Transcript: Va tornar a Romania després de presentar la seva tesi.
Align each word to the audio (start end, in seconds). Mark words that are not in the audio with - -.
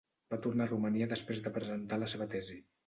Va 0.33 0.39
tornar 0.45 0.67
a 0.69 0.71
Romania 0.71 1.09
després 1.13 1.45
de 1.45 1.55
presentar 1.59 2.03
la 2.05 2.13
seva 2.17 2.33
tesi. 2.37 2.63